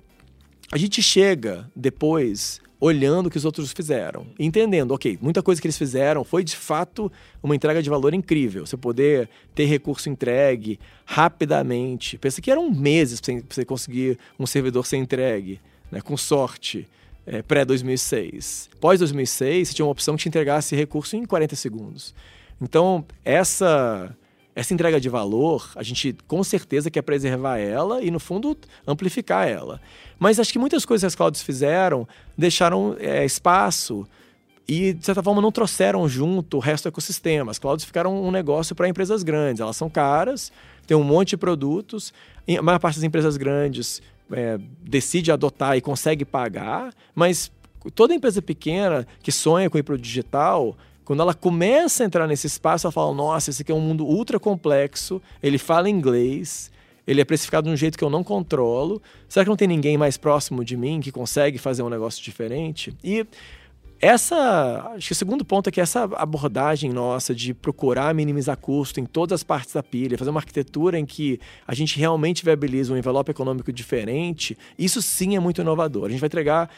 a 0.70 0.78
gente 0.78 1.02
chega 1.02 1.72
depois 1.74 2.60
olhando 2.82 3.28
o 3.28 3.30
que 3.30 3.38
os 3.38 3.46
outros 3.46 3.72
fizeram, 3.72 4.28
entendendo, 4.38 4.92
ok, 4.92 5.18
muita 5.22 5.42
coisa 5.42 5.62
que 5.62 5.66
eles 5.66 5.78
fizeram 5.78 6.26
foi 6.26 6.44
de 6.44 6.54
fato 6.54 7.10
uma 7.42 7.56
entrega 7.56 7.82
de 7.82 7.90
valor 7.90 8.14
incrível. 8.14 8.66
Você 8.66 8.76
poder 8.76 9.30
ter 9.56 9.66
recurso 9.66 10.10
entregue 10.10 10.78
rapidamente. 11.06 12.18
Pensa 12.18 12.42
que 12.42 12.52
eram 12.52 12.70
meses 12.70 13.22
para 13.22 13.42
você 13.50 13.64
conseguir 13.64 14.20
um 14.38 14.46
servidor 14.46 14.86
ser 14.86 14.98
entregue, 14.98 15.62
né, 15.90 16.02
com 16.02 16.18
sorte, 16.18 16.86
é, 17.26 17.42
pré-2006. 17.42 18.70
Pós-2006, 18.82 19.66
você 19.66 19.74
tinha 19.74 19.86
uma 19.86 19.92
opção 19.94 20.18
que 20.18 20.24
te 20.24 20.28
entregasse 20.28 20.76
recurso 20.76 21.16
em 21.16 21.26
40 21.26 21.56
segundos. 21.56 22.14
Então, 22.62 23.06
essa 23.24 24.16
essa 24.56 24.74
entrega 24.74 25.02
de 25.02 25.10
valor, 25.10 25.70
a 25.76 25.84
gente 25.84 26.16
com 26.28 26.42
certeza 26.42 26.90
quer 26.90 27.02
preservar 27.02 27.58
ela 27.58 28.02
e, 28.02 28.10
no 28.10 28.22
fundo, 28.22 28.58
amplificar 28.88 29.46
ela. 29.48 29.82
Mas 30.18 30.40
acho 30.40 30.54
que 30.54 30.58
muitas 30.58 30.86
coisas 30.86 31.02
que 31.04 31.08
as 31.08 31.16
clouds 31.16 31.42
fizeram 31.42 32.08
deixaram 32.38 32.96
é, 32.98 33.26
espaço 33.26 34.08
e, 34.66 34.94
de 34.94 35.06
certa 35.06 35.22
forma, 35.22 35.42
não 35.42 35.52
trouxeram 35.52 36.08
junto 36.08 36.56
o 36.56 36.60
resto 36.62 36.86
do 36.86 36.88
ecossistema. 36.88 37.52
As 37.52 37.60
clouds 37.60 37.84
ficaram 37.84 38.24
um 38.24 38.32
negócio 38.32 38.74
para 38.74 38.88
empresas 38.88 39.24
grandes. 39.24 39.60
Elas 39.60 39.76
são 39.76 39.90
caras, 39.90 40.54
tem 40.88 40.96
um 40.96 41.04
monte 41.04 41.32
de 41.32 41.38
produtos. 41.38 42.14
A 42.48 42.62
maior 42.62 42.80
parte 42.80 42.96
das 42.96 43.04
empresas 43.04 43.36
grandes 43.36 44.02
é, 44.32 44.58
decide 44.82 45.34
adotar 45.34 45.76
e 45.76 45.82
consegue 45.82 46.24
pagar, 46.24 46.94
mas 47.14 47.52
toda 47.94 48.16
empresa 48.16 48.42
pequena 48.42 49.06
que 49.22 49.34
sonha 49.34 49.70
com 49.70 49.78
ir 49.78 49.84
para 49.84 49.96
o 49.96 49.98
digital 49.98 50.78
quando 51.06 51.22
ela 51.22 51.34
começa 51.34 52.04
a 52.04 52.06
entrar 52.06 52.28
nesse 52.28 52.48
espaço, 52.48 52.88
ela 52.88 52.92
fala: 52.92 53.14
nossa, 53.14 53.52
esse 53.52 53.62
aqui 53.62 53.72
é 53.72 53.76
um 53.76 53.80
mundo 53.80 54.06
ultra 54.06 54.40
complexo, 54.40 55.22
ele 55.42 55.58
fala 55.58 55.90
inglês, 55.90 56.72
ele 57.08 57.22
é 57.22 57.26
precificado 57.26 57.68
de 57.68 57.74
um 57.74 57.78
jeito 57.78 57.98
que 57.98 58.04
eu 58.04 58.10
não 58.10 58.24
controlo. 58.24 59.02
Será 59.30 59.46
que 59.46 59.50
não 59.50 59.56
tem 59.56 59.68
ninguém 59.68 59.98
mais 59.98 60.18
próximo 60.18 60.66
de 60.66 60.76
mim 60.76 61.00
que 61.00 61.12
consegue 61.12 61.58
fazer 61.58 61.84
um 61.84 61.90
negócio 61.90 62.22
diferente? 62.24 62.94
E 63.04 63.26
essa, 64.02 64.92
acho 64.96 65.08
que 65.08 65.14
o 65.14 65.16
segundo 65.16 65.46
ponto 65.46 65.70
é 65.70 65.72
que 65.72 65.80
essa 65.80 66.04
abordagem 66.16 66.92
nossa 66.92 67.34
de 67.34 67.54
procurar 67.54 68.14
minimizar 68.14 68.58
custo 68.58 69.00
em 69.00 69.06
todas 69.06 69.40
as 69.40 69.44
partes 69.44 69.74
da 69.74 69.82
pilha, 69.82 70.18
fazer 70.18 70.32
uma 70.32 70.40
arquitetura 70.40 71.00
em 71.00 71.06
que 71.06 71.40
a 71.66 71.74
gente 71.74 71.98
realmente 71.98 72.44
viabiliza 72.44 72.94
um 72.94 72.98
envelope 72.98 73.32
econômico 73.32 73.72
diferente, 73.72 74.58
isso 74.78 75.02
sim 75.02 75.36
é 75.36 75.40
muito 75.40 75.62
inovador. 75.62 76.06
A 76.06 76.10
gente 76.10 76.20
vai 76.20 76.28
entregar 76.28 76.70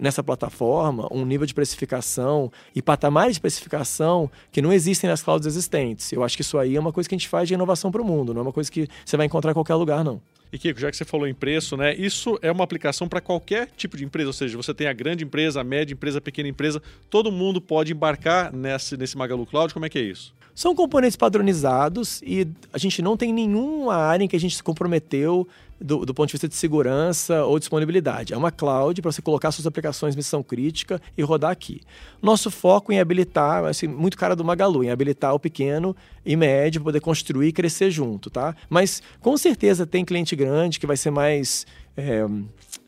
nessa 0.00 0.22
plataforma 0.22 1.08
um 1.10 1.24
nível 1.24 1.46
de 1.46 1.54
precificação 1.54 2.50
e 2.74 2.82
patamares 2.82 3.34
de 3.34 3.40
precificação 3.40 4.30
que 4.50 4.62
não 4.62 4.72
existem 4.72 5.08
nas 5.08 5.22
clouds 5.22 5.46
existentes. 5.46 6.12
Eu 6.12 6.22
acho 6.22 6.36
que 6.36 6.42
isso 6.42 6.58
aí 6.58 6.76
é 6.76 6.80
uma 6.80 6.92
coisa 6.92 7.08
que 7.08 7.14
a 7.14 7.18
gente 7.18 7.28
faz 7.28 7.48
de 7.48 7.54
inovação 7.54 7.90
para 7.90 8.02
o 8.02 8.04
mundo, 8.04 8.32
não 8.32 8.40
é 8.40 8.42
uma 8.42 8.52
coisa 8.52 8.70
que 8.70 8.88
você 9.04 9.16
vai 9.16 9.26
encontrar 9.26 9.50
em 9.50 9.54
qualquer 9.54 9.74
lugar, 9.74 10.04
não. 10.04 10.20
E 10.52 10.58
Kiko, 10.58 10.78
já 10.78 10.90
que 10.90 10.96
você 10.96 11.04
falou 11.04 11.26
em 11.26 11.34
preço, 11.34 11.76
né? 11.76 11.94
Isso 11.94 12.38
é 12.40 12.50
uma 12.52 12.62
aplicação 12.62 13.08
para 13.08 13.20
qualquer 13.20 13.68
tipo 13.76 13.96
de 13.96 14.04
empresa, 14.04 14.28
ou 14.28 14.32
seja, 14.32 14.56
você 14.56 14.72
tem 14.72 14.86
a 14.86 14.92
grande 14.92 15.24
empresa, 15.24 15.60
a 15.60 15.64
média 15.64 15.92
empresa, 15.92 16.18
a 16.18 16.20
pequena 16.20 16.48
empresa, 16.48 16.80
todo 17.10 17.32
mundo 17.32 17.60
pode 17.60 17.92
embarcar 17.92 18.52
nesse, 18.52 18.96
nesse 18.96 19.16
Magalu 19.18 19.44
Cloud. 19.44 19.74
Como 19.74 19.84
é 19.84 19.88
que 19.88 19.98
é 19.98 20.02
isso? 20.02 20.32
São 20.54 20.74
componentes 20.74 21.16
padronizados 21.16 22.22
e 22.22 22.48
a 22.72 22.78
gente 22.78 23.02
não 23.02 23.14
tem 23.16 23.30
nenhuma 23.30 23.94
área 23.94 24.24
em 24.24 24.28
que 24.28 24.36
a 24.36 24.40
gente 24.40 24.56
se 24.56 24.62
comprometeu 24.62 25.46
do, 25.80 26.04
do, 26.04 26.14
ponto 26.14 26.28
de 26.28 26.32
vista 26.32 26.48
de 26.48 26.54
segurança 26.54 27.44
ou 27.44 27.58
disponibilidade. 27.58 28.32
É 28.32 28.36
uma 28.36 28.50
cloud 28.50 29.00
para 29.02 29.12
você 29.12 29.20
colocar 29.20 29.52
suas 29.52 29.66
aplicações 29.66 30.16
missão 30.16 30.42
crítica 30.42 31.00
e 31.16 31.22
rodar 31.22 31.50
aqui. 31.50 31.80
Nosso 32.22 32.50
foco 32.50 32.92
em 32.92 33.00
habilitar, 33.00 33.64
assim, 33.64 33.86
muito 33.86 34.16
cara 34.16 34.34
do 34.34 34.44
Magalu, 34.44 34.84
em 34.84 34.90
habilitar 34.90 35.34
o 35.34 35.40
pequeno 35.40 35.94
e 36.24 36.36
médio 36.36 36.82
poder 36.82 37.00
construir 37.00 37.48
e 37.48 37.52
crescer 37.52 37.90
junto, 37.90 38.30
tá? 38.30 38.54
Mas 38.68 39.02
com 39.20 39.36
certeza 39.36 39.86
tem 39.86 40.04
cliente 40.04 40.34
grande 40.34 40.80
que 40.80 40.86
vai 40.86 40.96
ser 40.96 41.10
mais 41.10 41.66
é, 41.96 42.26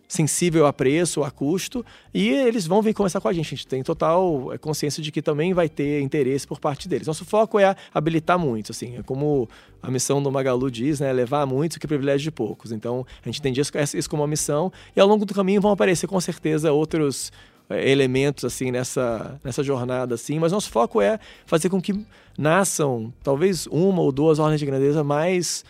sensível 0.09 0.67
a 0.67 0.73
preço, 0.73 1.23
a 1.23 1.31
custo, 1.31 1.85
e 2.15 2.31
eles 2.31 2.67
vão 2.67 2.81
vir 2.81 2.95
conversar 2.95 3.21
com 3.21 3.29
a 3.29 3.33
gente. 3.33 3.47
A 3.47 3.51
gente 3.51 3.67
tem 3.67 3.83
total 3.83 4.53
é, 4.53 4.59
consciência 4.59 5.03
de 5.03 5.13
que 5.13 5.21
também 5.21 5.53
vai 5.53 5.69
ter 5.69 6.01
interesse 6.01 6.47
por 6.47 6.59
parte 6.59 6.89
deles. 6.89 7.07
Nosso 7.07 7.27
foco 7.27 7.59
é 7.59 7.77
habilitar 7.93 8.39
muitos, 8.39 8.75
assim, 8.75 8.97
é 8.97 9.03
como 9.03 9.49
a 9.83 9.91
missão 9.91 10.23
do 10.23 10.33
Magalu 10.33 10.71
diz, 10.71 10.99
né, 10.99 11.13
levar 11.13 11.47
muitos 11.47 11.77
que 11.77 11.87
privilégio 11.87 12.25
de 12.25 12.31
poucos. 12.31 12.73
Então, 12.73 13.07
a 13.23 13.29
gente 13.29 13.43
tem 13.43 13.53
isso 13.53 14.11
como 14.11 14.23
uma 14.23 14.29
missão, 14.29 14.73
e 14.97 15.01
ao 15.01 15.07
longo 15.07 15.27
do 15.27 15.35
caminho 15.35 15.61
vão 15.61 15.73
aparecer 15.73 16.07
com 16.07 16.21
certeza 16.21 16.73
outros 16.73 17.31
é, 17.69 17.91
elementos 17.91 18.47
assim 18.47 18.71
nessa, 18.71 19.39
nessa 19.45 19.63
jornada 19.63 20.15
assim, 20.15 20.39
mas 20.39 20.53
nosso 20.53 20.71
foco 20.71 21.03
é 21.03 21.21
fazer 21.45 21.69
com 21.69 21.83
que 21.83 22.03
nasçam 22.39 23.13
talvez 23.23 23.67
uma 23.67 24.01
ou 24.01 24.11
duas 24.11 24.39
ordens 24.39 24.59
de 24.59 24.65
grandeza 24.65 25.05
mais 25.05 25.67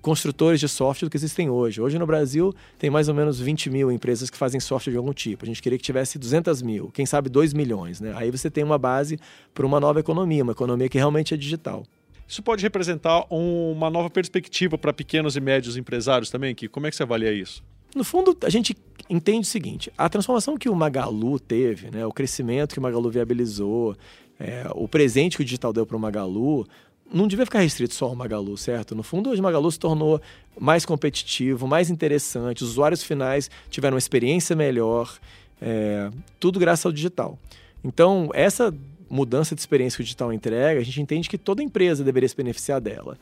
construtores 0.00 0.60
de 0.60 0.68
software 0.68 1.06
do 1.06 1.10
que 1.10 1.16
existem 1.16 1.50
hoje. 1.50 1.80
Hoje 1.80 1.98
no 1.98 2.06
Brasil 2.06 2.54
tem 2.78 2.90
mais 2.90 3.08
ou 3.08 3.14
menos 3.14 3.38
20 3.38 3.70
mil 3.70 3.92
empresas 3.92 4.30
que 4.30 4.36
fazem 4.36 4.60
software 4.60 4.92
de 4.92 4.96
algum 4.96 5.12
tipo. 5.12 5.44
A 5.44 5.46
gente 5.46 5.62
queria 5.62 5.78
que 5.78 5.84
tivesse 5.84 6.18
200 6.18 6.62
mil, 6.62 6.90
quem 6.92 7.06
sabe 7.06 7.28
2 7.28 7.52
milhões. 7.52 8.00
Né? 8.00 8.12
Aí 8.16 8.30
você 8.30 8.50
tem 8.50 8.64
uma 8.64 8.78
base 8.78 9.18
para 9.54 9.66
uma 9.66 9.78
nova 9.78 10.00
economia, 10.00 10.42
uma 10.42 10.52
economia 10.52 10.88
que 10.88 10.98
realmente 10.98 11.34
é 11.34 11.36
digital. 11.36 11.84
Isso 12.26 12.42
pode 12.42 12.62
representar 12.62 13.24
um, 13.30 13.72
uma 13.72 13.90
nova 13.90 14.08
perspectiva 14.08 14.78
para 14.78 14.92
pequenos 14.92 15.36
e 15.36 15.40
médios 15.40 15.76
empresários 15.76 16.30
também, 16.30 16.54
que 16.54 16.68
como 16.68 16.86
é 16.86 16.90
que 16.90 16.96
você 16.96 17.02
avalia 17.02 17.32
isso? 17.32 17.62
No 17.94 18.04
fundo, 18.04 18.36
a 18.44 18.48
gente 18.48 18.76
entende 19.08 19.40
o 19.40 19.50
seguinte: 19.50 19.92
a 19.98 20.08
transformação 20.08 20.56
que 20.56 20.68
o 20.68 20.74
Magalu 20.74 21.40
teve, 21.40 21.90
né, 21.90 22.06
o 22.06 22.12
crescimento 22.12 22.72
que 22.72 22.78
o 22.78 22.82
Magalu 22.82 23.10
viabilizou, 23.10 23.96
é, 24.38 24.64
o 24.74 24.86
presente 24.86 25.36
que 25.36 25.42
o 25.42 25.44
digital 25.44 25.72
deu 25.72 25.84
para 25.84 25.96
o 25.96 26.00
Magalu, 26.00 26.66
não 27.12 27.26
devia 27.26 27.44
ficar 27.44 27.60
restrito 27.60 27.94
só 27.94 28.06
ao 28.06 28.14
Magalu, 28.14 28.56
certo? 28.56 28.94
No 28.94 29.02
fundo, 29.02 29.30
hoje 29.30 29.40
o 29.40 29.42
Magalu 29.44 29.70
se 29.70 29.78
tornou 29.78 30.20
mais 30.58 30.84
competitivo, 30.84 31.66
mais 31.66 31.90
interessante, 31.90 32.62
os 32.62 32.70
usuários 32.70 33.02
finais 33.02 33.50
tiveram 33.70 33.94
uma 33.94 33.98
experiência 33.98 34.54
melhor, 34.54 35.18
é, 35.60 36.10
tudo 36.38 36.58
graças 36.58 36.86
ao 36.86 36.92
digital. 36.92 37.38
Então, 37.84 38.30
essa 38.32 38.74
mudança 39.08 39.54
de 39.54 39.60
experiência 39.60 39.96
que 39.96 40.02
o 40.02 40.04
digital 40.04 40.32
entrega, 40.32 40.80
a 40.80 40.84
gente 40.84 41.00
entende 41.00 41.28
que 41.28 41.36
toda 41.36 41.62
empresa 41.62 42.04
deveria 42.04 42.28
se 42.28 42.36
beneficiar 42.36 42.80
dela. 42.80 43.18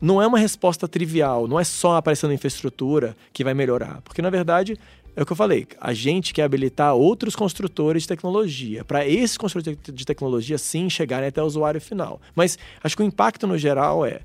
Não 0.00 0.20
é 0.20 0.26
uma 0.26 0.38
resposta 0.38 0.86
trivial, 0.86 1.48
não 1.48 1.58
é 1.58 1.64
só 1.64 1.96
aparecendo 1.96 2.32
infraestrutura 2.32 3.16
que 3.32 3.42
vai 3.42 3.54
melhorar, 3.54 4.00
porque 4.02 4.22
na 4.22 4.30
verdade 4.30 4.78
é 5.16 5.22
o 5.22 5.26
que 5.26 5.32
eu 5.32 5.36
falei, 5.36 5.66
a 5.80 5.94
gente 5.94 6.34
quer 6.34 6.42
habilitar 6.42 6.94
outros 6.94 7.36
construtores 7.36 8.02
de 8.02 8.08
tecnologia, 8.08 8.84
para 8.84 9.06
esses 9.06 9.36
construtores 9.36 9.78
de 9.82 10.04
tecnologia 10.04 10.58
sim 10.58 10.90
chegarem 10.90 11.28
até 11.28 11.42
o 11.42 11.46
usuário 11.46 11.80
final. 11.80 12.20
Mas 12.34 12.58
acho 12.82 12.96
que 12.96 13.02
o 13.02 13.06
impacto 13.06 13.46
no 13.46 13.56
geral 13.56 14.04
é 14.04 14.20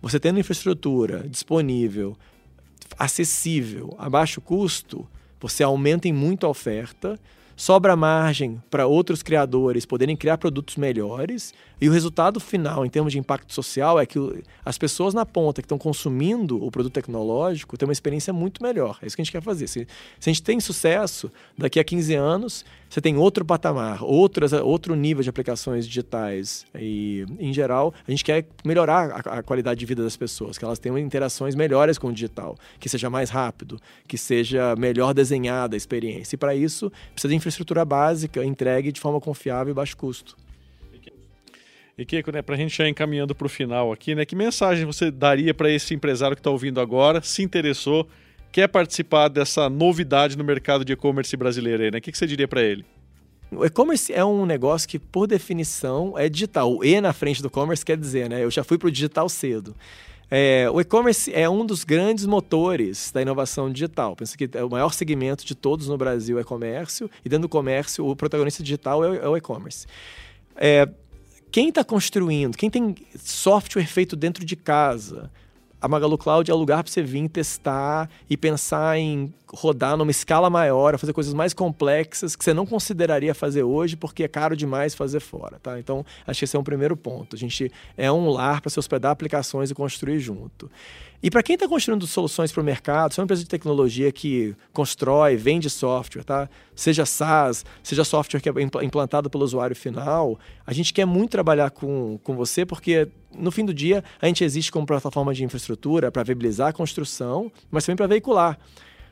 você 0.00 0.18
tendo 0.18 0.40
infraestrutura 0.40 1.28
disponível, 1.28 2.16
acessível, 2.98 3.94
a 3.98 4.08
baixo 4.08 4.40
custo, 4.40 5.06
você 5.38 5.62
aumenta 5.62 6.08
em 6.08 6.12
muito 6.12 6.46
a 6.46 6.48
oferta, 6.48 7.18
sobra 7.54 7.94
margem 7.94 8.62
para 8.70 8.86
outros 8.86 9.22
criadores 9.22 9.84
poderem 9.84 10.16
criar 10.16 10.38
produtos 10.38 10.76
melhores 10.76 11.52
e 11.80 11.88
o 11.88 11.92
resultado 11.92 12.38
final, 12.38 12.84
em 12.84 12.90
termos 12.90 13.10
de 13.12 13.18
impacto 13.18 13.54
social, 13.54 13.98
é 13.98 14.04
que 14.04 14.18
as 14.62 14.76
pessoas 14.76 15.14
na 15.14 15.24
ponta 15.24 15.62
que 15.62 15.66
estão 15.66 15.78
consumindo 15.78 16.62
o 16.62 16.70
produto 16.70 16.92
tecnológico 16.92 17.76
têm 17.78 17.88
uma 17.88 17.92
experiência 17.92 18.32
muito 18.32 18.62
melhor. 18.62 18.98
É 19.00 19.06
isso 19.06 19.16
que 19.16 19.22
a 19.22 19.24
gente 19.24 19.32
quer 19.32 19.42
fazer. 19.42 19.66
Se, 19.66 19.86
se 20.18 20.28
a 20.28 20.32
gente 20.32 20.42
tem 20.42 20.60
sucesso, 20.60 21.32
daqui 21.56 21.80
a 21.80 21.84
15 21.84 22.14
anos, 22.14 22.64
você 22.88 23.00
tem 23.00 23.16
outro 23.16 23.46
patamar, 23.46 24.04
outras, 24.04 24.52
outro 24.52 24.94
nível 24.94 25.22
de 25.22 25.30
aplicações 25.30 25.86
digitais. 25.86 26.66
E, 26.74 27.24
em 27.38 27.52
geral, 27.52 27.94
a 28.06 28.10
gente 28.10 28.24
quer 28.24 28.44
melhorar 28.62 29.12
a, 29.12 29.38
a 29.38 29.42
qualidade 29.42 29.80
de 29.80 29.86
vida 29.86 30.02
das 30.02 30.18
pessoas, 30.18 30.58
que 30.58 30.64
elas 30.64 30.78
tenham 30.78 30.98
interações 30.98 31.54
melhores 31.54 31.96
com 31.96 32.08
o 32.08 32.12
digital, 32.12 32.58
que 32.78 32.90
seja 32.90 33.08
mais 33.08 33.30
rápido, 33.30 33.80
que 34.06 34.18
seja 34.18 34.76
melhor 34.76 35.14
desenhada 35.14 35.76
a 35.76 35.78
experiência. 35.78 36.34
E, 36.34 36.38
para 36.38 36.54
isso, 36.54 36.92
precisa 37.14 37.30
de 37.30 37.36
infraestrutura 37.36 37.86
básica 37.86 38.44
entregue 38.44 38.92
de 38.92 39.00
forma 39.00 39.18
confiável 39.18 39.70
e 39.70 39.74
baixo 39.74 39.96
custo. 39.96 40.36
E 42.00 42.04
Kiko, 42.06 42.32
né, 42.32 42.40
para 42.40 42.54
a 42.54 42.58
gente 42.58 42.74
já 42.74 42.88
encaminhando 42.88 43.34
para 43.34 43.44
o 43.44 43.50
final 43.50 43.92
aqui, 43.92 44.14
né, 44.14 44.24
que 44.24 44.34
mensagem 44.34 44.86
você 44.86 45.10
daria 45.10 45.52
para 45.52 45.70
esse 45.70 45.92
empresário 45.92 46.34
que 46.34 46.40
está 46.40 46.50
ouvindo 46.50 46.80
agora, 46.80 47.20
se 47.20 47.42
interessou, 47.42 48.08
quer 48.50 48.68
participar 48.68 49.28
dessa 49.28 49.68
novidade 49.68 50.38
no 50.38 50.42
mercado 50.42 50.82
de 50.82 50.94
e-commerce 50.94 51.36
brasileiro 51.36 51.82
aí, 51.82 51.90
né? 51.90 51.98
O 51.98 52.00
que, 52.00 52.10
que 52.10 52.16
você 52.16 52.26
diria 52.26 52.48
para 52.48 52.62
ele? 52.62 52.86
O 53.52 53.66
e-commerce 53.66 54.10
é 54.14 54.24
um 54.24 54.46
negócio 54.46 54.88
que, 54.88 54.98
por 54.98 55.26
definição, 55.26 56.18
é 56.18 56.26
digital. 56.26 56.74
O 56.74 56.82
E 56.82 56.98
na 57.02 57.12
frente 57.12 57.42
do 57.42 57.50
commerce 57.50 57.84
quer 57.84 57.98
dizer, 57.98 58.30
né? 58.30 58.42
Eu 58.42 58.50
já 58.50 58.64
fui 58.64 58.78
para 58.78 58.88
o 58.88 58.90
digital 58.90 59.28
cedo. 59.28 59.76
É, 60.30 60.70
o 60.72 60.80
e-commerce 60.80 61.30
é 61.34 61.50
um 61.50 61.66
dos 61.66 61.84
grandes 61.84 62.24
motores 62.24 63.12
da 63.12 63.20
inovação 63.20 63.70
digital. 63.70 64.16
Pensa 64.16 64.38
que 64.38 64.48
é 64.54 64.64
o 64.64 64.70
maior 64.70 64.94
segmento 64.94 65.44
de 65.44 65.54
todos 65.54 65.86
no 65.86 65.98
Brasil 65.98 66.38
é 66.38 66.44
comércio, 66.44 67.10
e 67.22 67.28
dentro 67.28 67.42
do 67.42 67.48
comércio, 67.50 68.06
o 68.06 68.16
protagonista 68.16 68.62
digital 68.62 69.04
é, 69.04 69.28
o 69.28 69.36
é 69.36 69.38
e-commerce. 69.38 69.86
É, 70.56 70.88
quem 71.50 71.68
está 71.68 71.84
construindo, 71.84 72.56
quem 72.56 72.70
tem 72.70 72.94
software 73.18 73.86
feito 73.86 74.16
dentro 74.16 74.44
de 74.44 74.56
casa, 74.56 75.30
a 75.80 75.88
Magalu 75.88 76.18
Cloud 76.18 76.50
é 76.50 76.54
o 76.54 76.56
lugar 76.56 76.84
para 76.84 76.92
você 76.92 77.02
vir 77.02 77.26
testar 77.28 78.08
e 78.28 78.36
pensar 78.36 78.98
em 78.98 79.32
rodar 79.48 79.96
numa 79.96 80.10
escala 80.10 80.50
maior, 80.50 80.98
fazer 80.98 81.14
coisas 81.14 81.32
mais 81.32 81.54
complexas 81.54 82.36
que 82.36 82.44
você 82.44 82.52
não 82.52 82.66
consideraria 82.66 83.34
fazer 83.34 83.62
hoje 83.62 83.96
porque 83.96 84.22
é 84.22 84.28
caro 84.28 84.54
demais 84.54 84.94
fazer 84.94 85.20
fora, 85.20 85.58
tá? 85.58 85.78
Então, 85.78 86.04
acho 86.26 86.40
que 86.40 86.44
esse 86.44 86.54
é 86.54 86.58
um 86.58 86.64
primeiro 86.64 86.96
ponto. 86.96 87.34
A 87.34 87.38
gente 87.38 87.72
é 87.96 88.12
um 88.12 88.28
lar 88.28 88.60
para 88.60 88.68
se 88.68 88.78
hospedar 88.78 89.10
aplicações 89.10 89.70
e 89.70 89.74
construir 89.74 90.20
junto. 90.20 90.70
E 91.22 91.30
para 91.30 91.42
quem 91.42 91.52
está 91.52 91.68
construindo 91.68 92.06
soluções 92.06 92.50
para 92.50 92.62
o 92.62 92.64
mercado, 92.64 93.12
se 93.12 93.20
é 93.20 93.22
uma 93.22 93.24
empresa 93.24 93.42
de 93.42 93.48
tecnologia 93.48 94.10
que 94.10 94.56
constrói, 94.72 95.36
vende 95.36 95.68
software, 95.68 96.24
tá? 96.24 96.48
seja 96.74 97.04
SaaS, 97.04 97.62
seja 97.82 98.04
software 98.04 98.40
que 98.40 98.48
é 98.48 98.52
implantado 98.82 99.28
pelo 99.28 99.44
usuário 99.44 99.76
final, 99.76 100.38
a 100.66 100.72
gente 100.72 100.94
quer 100.94 101.04
muito 101.04 101.30
trabalhar 101.30 101.70
com, 101.70 102.18
com 102.24 102.34
você, 102.34 102.64
porque 102.64 103.06
no 103.34 103.50
fim 103.50 103.66
do 103.66 103.74
dia 103.74 104.02
a 104.20 104.26
gente 104.26 104.42
existe 104.42 104.72
como 104.72 104.86
plataforma 104.86 105.34
de 105.34 105.44
infraestrutura 105.44 106.10
para 106.10 106.22
viabilizar 106.22 106.68
a 106.68 106.72
construção, 106.72 107.52
mas 107.70 107.84
também 107.84 107.96
para 107.96 108.06
veicular. 108.06 108.58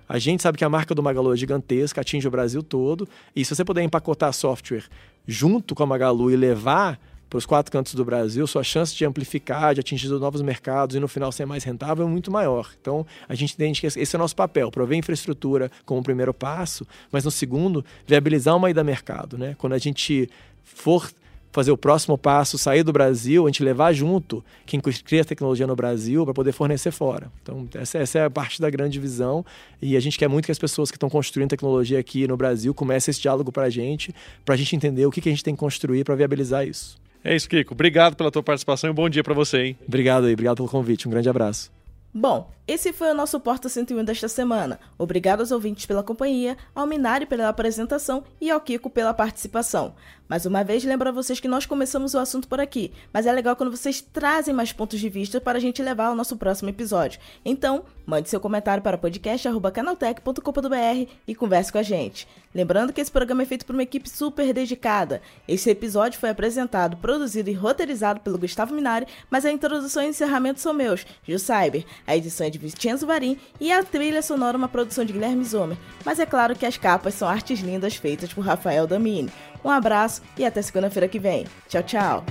A 0.08 0.18
gente 0.18 0.42
sabe 0.42 0.56
que 0.56 0.64
a 0.64 0.70
marca 0.70 0.94
do 0.94 1.02
Magalu 1.02 1.34
é 1.34 1.36
gigantesca, 1.36 2.00
atinge 2.00 2.26
o 2.26 2.30
Brasil 2.30 2.62
todo, 2.62 3.06
e 3.36 3.44
se 3.44 3.54
você 3.54 3.62
puder 3.62 3.82
empacotar 3.82 4.32
software 4.32 4.84
junto 5.26 5.74
com 5.74 5.82
a 5.82 5.86
Magalu 5.86 6.30
e 6.30 6.36
levar 6.36 6.98
para 7.28 7.36
os 7.36 7.44
quatro 7.44 7.70
cantos 7.70 7.94
do 7.94 8.04
Brasil, 8.04 8.46
sua 8.46 8.62
chance 8.62 8.94
de 8.94 9.04
amplificar, 9.04 9.74
de 9.74 9.80
atingir 9.80 10.08
novos 10.08 10.40
mercados 10.40 10.96
e 10.96 11.00
no 11.00 11.08
final 11.08 11.30
ser 11.30 11.46
mais 11.46 11.62
rentável 11.64 12.06
é 12.06 12.08
muito 12.08 12.30
maior. 12.30 12.70
Então, 12.80 13.06
a 13.28 13.34
gente 13.34 13.54
entende 13.54 13.80
que 13.80 13.86
esse 13.86 14.16
é 14.16 14.18
o 14.18 14.20
nosso 14.20 14.34
papel, 14.34 14.70
prover 14.70 14.96
infraestrutura 14.96 15.70
como 15.84 16.02
primeiro 16.02 16.32
passo, 16.32 16.86
mas 17.12 17.24
no 17.24 17.30
segundo, 17.30 17.84
viabilizar 18.06 18.56
uma 18.56 18.70
ida 18.70 18.80
a 18.80 18.84
mercado. 18.84 19.36
Né? 19.36 19.54
Quando 19.58 19.74
a 19.74 19.78
gente 19.78 20.28
for 20.64 21.10
fazer 21.50 21.70
o 21.70 21.76
próximo 21.76 22.16
passo, 22.16 22.58
sair 22.58 22.82
do 22.82 22.92
Brasil, 22.92 23.44
a 23.44 23.48
gente 23.48 23.62
levar 23.62 23.92
junto 23.92 24.44
quem 24.66 24.80
cria 24.80 25.24
tecnologia 25.24 25.66
no 25.66 25.74
Brasil 25.74 26.24
para 26.24 26.34
poder 26.34 26.52
fornecer 26.52 26.90
fora. 26.90 27.30
Então, 27.42 27.66
essa, 27.74 27.98
essa, 27.98 28.18
é 28.18 28.24
a 28.24 28.30
parte 28.30 28.60
da 28.60 28.70
grande 28.70 29.00
visão 29.00 29.44
e 29.80 29.96
a 29.96 30.00
gente 30.00 30.18
quer 30.18 30.28
muito 30.28 30.44
que 30.46 30.52
as 30.52 30.58
pessoas 30.58 30.90
que 30.90 30.96
estão 30.96 31.08
construindo 31.08 31.50
tecnologia 31.50 31.98
aqui 31.98 32.26
no 32.26 32.36
Brasil 32.36 32.74
comecem 32.74 33.10
esse 33.10 33.20
diálogo 33.20 33.50
para 33.50 33.64
a 33.64 33.70
gente, 33.70 34.14
para 34.44 34.54
a 34.54 34.58
gente 34.58 34.76
entender 34.76 35.06
o 35.06 35.10
que, 35.10 35.20
que 35.20 35.28
a 35.28 35.32
gente 35.32 35.44
tem 35.44 35.54
que 35.54 35.60
construir 35.60 36.04
para 36.04 36.14
viabilizar 36.14 36.66
isso. 36.66 36.98
É 37.24 37.34
isso, 37.34 37.48
Kiko. 37.48 37.74
Obrigado 37.74 38.16
pela 38.16 38.30
tua 38.30 38.42
participação 38.42 38.88
e 38.88 38.90
um 38.90 38.94
bom 38.94 39.08
dia 39.08 39.22
para 39.22 39.34
você, 39.34 39.58
hein? 39.58 39.78
Obrigado 39.86 40.26
aí, 40.26 40.32
obrigado 40.32 40.56
pelo 40.56 40.68
convite. 40.68 41.08
Um 41.08 41.10
grande 41.10 41.28
abraço. 41.28 41.70
Bom, 42.12 42.50
esse 42.68 42.92
foi 42.92 43.10
o 43.10 43.14
nosso 43.14 43.40
Porta 43.40 43.66
101 43.66 44.04
desta 44.04 44.28
semana. 44.28 44.78
Obrigado 44.98 45.40
aos 45.40 45.50
ouvintes 45.50 45.86
pela 45.86 46.02
companhia, 46.02 46.54
ao 46.74 46.86
Minari 46.86 47.24
pela 47.24 47.48
apresentação 47.48 48.22
e 48.38 48.50
ao 48.50 48.60
Kiko 48.60 48.90
pela 48.90 49.14
participação. 49.14 49.94
Mais 50.28 50.44
uma 50.44 50.62
vez, 50.62 50.84
lembro 50.84 51.08
a 51.08 51.12
vocês 51.12 51.40
que 51.40 51.48
nós 51.48 51.64
começamos 51.64 52.12
o 52.12 52.18
assunto 52.18 52.46
por 52.46 52.60
aqui, 52.60 52.92
mas 53.10 53.24
é 53.24 53.32
legal 53.32 53.56
quando 53.56 53.74
vocês 53.74 54.02
trazem 54.02 54.52
mais 54.52 54.70
pontos 54.70 55.00
de 55.00 55.08
vista 55.08 55.40
para 55.40 55.56
a 55.56 55.60
gente 55.60 55.82
levar 55.82 56.08
ao 56.08 56.14
nosso 56.14 56.36
próximo 56.36 56.68
episódio. 56.68 57.18
Então, 57.42 57.84
mande 58.04 58.28
seu 58.28 58.38
comentário 58.38 58.82
para 58.82 58.98
podcast.canaltech.com.br 58.98 61.10
e 61.26 61.34
converse 61.34 61.72
com 61.72 61.78
a 61.78 61.82
gente. 61.82 62.28
Lembrando 62.54 62.92
que 62.92 63.00
esse 63.00 63.10
programa 63.10 63.42
é 63.42 63.46
feito 63.46 63.64
por 63.64 63.74
uma 63.74 63.82
equipe 63.82 64.06
super 64.08 64.52
dedicada. 64.52 65.22
Esse 65.46 65.70
episódio 65.70 66.20
foi 66.20 66.28
apresentado, 66.28 66.98
produzido 66.98 67.48
e 67.48 67.54
roteirizado 67.54 68.20
pelo 68.20 68.36
Gustavo 68.36 68.74
Minari, 68.74 69.06
mas 69.30 69.46
a 69.46 69.50
introdução 69.50 70.02
e 70.02 70.08
encerramento 70.08 70.60
são 70.60 70.74
meus, 70.74 71.06
Gil 71.26 71.38
Cyber. 71.38 71.86
A 72.06 72.14
edição 72.14 72.46
é 72.46 72.50
de 72.58 72.66
Vincenzo 72.66 73.06
Varim 73.06 73.38
e 73.60 73.72
a 73.72 73.82
trilha 73.82 74.20
sonora 74.20 74.56
uma 74.56 74.68
produção 74.68 75.04
de 75.04 75.12
Guilherme 75.12 75.44
Zomer. 75.44 75.78
Mas 76.04 76.18
é 76.18 76.26
claro 76.26 76.56
que 76.56 76.66
as 76.66 76.76
capas 76.76 77.14
são 77.14 77.28
artes 77.28 77.60
lindas 77.60 77.96
feitas 77.96 78.32
por 78.32 78.44
Rafael 78.44 78.86
Damini. 78.86 79.30
Um 79.64 79.70
abraço 79.70 80.22
e 80.36 80.44
até 80.44 80.60
segunda-feira 80.62 81.08
que 81.08 81.18
vem. 81.18 81.46
Tchau, 81.68 81.82
tchau! 81.82 82.24